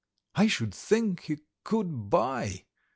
[0.33, 2.63] "I should think he could buy!"